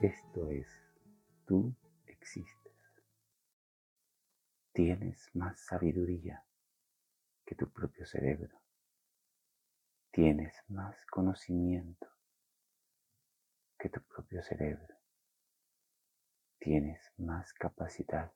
[0.00, 0.66] Esto es,
[1.44, 1.74] tú
[2.06, 2.72] existes.
[4.72, 6.42] Tienes más sabiduría
[7.44, 8.62] que tu propio cerebro.
[10.10, 12.08] Tienes más conocimiento
[13.78, 14.96] que tu propio cerebro.
[16.58, 18.32] Tienes más capacidad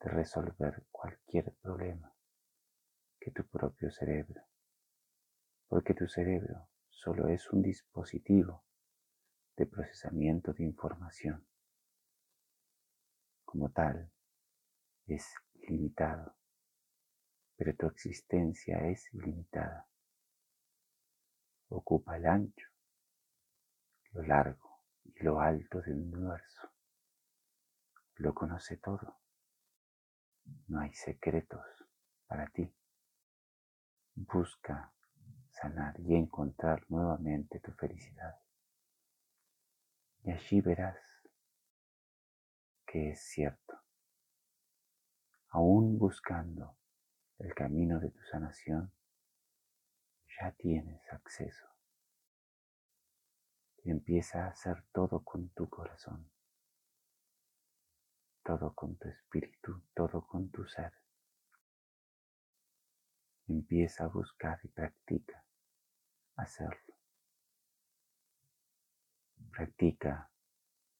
[0.00, 2.12] de resolver cualquier problema
[3.18, 4.42] que tu propio cerebro.
[5.68, 8.66] Porque tu cerebro solo es un dispositivo
[9.56, 11.46] de procesamiento de información.
[13.44, 14.12] Como tal,
[15.06, 15.24] es
[15.68, 16.36] limitado,
[17.56, 19.88] pero tu existencia es ilimitada.
[21.68, 22.68] Ocupa el ancho,
[24.12, 26.70] lo largo y lo alto del universo.
[28.16, 29.20] Lo conoce todo.
[30.68, 31.64] No hay secretos
[32.26, 32.72] para ti.
[34.14, 34.92] Busca
[35.50, 38.45] sanar y encontrar nuevamente tu felicidad.
[40.26, 40.98] Y allí verás
[42.84, 43.78] que es cierto.
[45.50, 46.76] Aún buscando
[47.38, 48.92] el camino de tu sanación,
[50.40, 51.68] ya tienes acceso.
[53.84, 56.28] Empieza a hacer todo con tu corazón,
[58.42, 60.92] todo con tu espíritu, todo con tu ser.
[63.46, 65.44] Empieza a buscar y practica
[66.34, 66.95] hacerlo.
[69.56, 70.30] Practica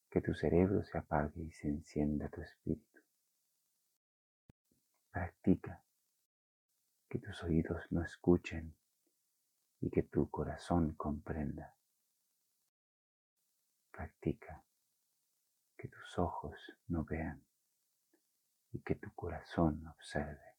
[0.09, 3.03] que tu cerebro se apague y se encienda tu espíritu.
[5.11, 5.85] Practica
[7.07, 8.75] que tus oídos no escuchen
[9.83, 11.77] y que tu corazón comprenda.
[13.91, 14.65] Practica
[15.77, 17.45] que tus ojos no vean
[18.73, 20.55] y que tu corazón observe.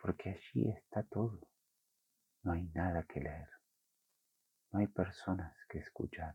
[0.00, 1.40] Porque allí está todo.
[2.44, 3.63] No hay nada que leer.
[4.74, 6.34] No hay personas que escuchar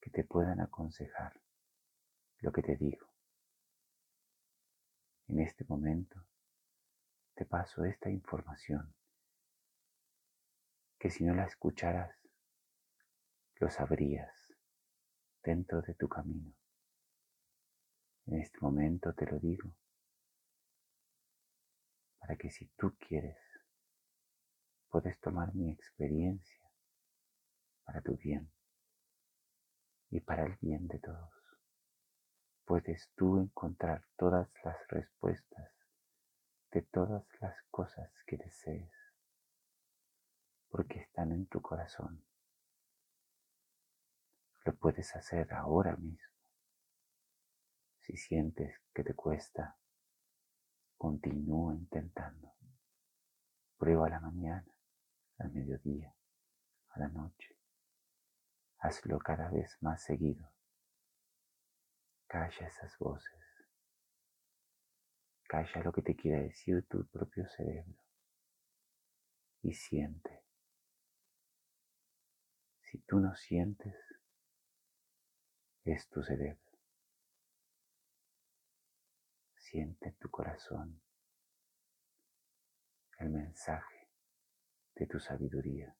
[0.00, 1.32] que te puedan aconsejar
[2.38, 3.08] lo que te digo.
[5.26, 6.24] En este momento
[7.34, 8.94] te paso esta información
[10.96, 12.14] que si no la escucharas,
[13.56, 14.54] lo sabrías
[15.42, 16.54] dentro de tu camino.
[18.26, 19.72] En este momento te lo digo
[22.20, 23.38] para que si tú quieres,
[24.88, 26.63] puedes tomar mi experiencia
[27.84, 28.50] para tu bien
[30.10, 31.30] y para el bien de todos.
[32.64, 35.70] Puedes tú encontrar todas las respuestas
[36.70, 38.90] de todas las cosas que desees,
[40.68, 42.24] porque están en tu corazón.
[44.64, 46.32] Lo puedes hacer ahora mismo.
[48.00, 49.76] Si sientes que te cuesta,
[50.96, 52.52] continúa intentando.
[53.76, 54.72] Prueba a la mañana,
[55.38, 56.14] al mediodía,
[56.90, 57.53] a la noche
[58.84, 60.46] hazlo cada vez más seguido.
[62.26, 63.40] Calla esas voces.
[65.48, 67.98] Calla lo que te quiere decir tu propio cerebro.
[69.62, 70.44] Y siente.
[72.82, 73.96] Si tú no sientes,
[75.84, 76.60] es tu cerebro.
[79.56, 81.00] Siente en tu corazón
[83.18, 84.10] el mensaje
[84.94, 85.96] de tu sabiduría.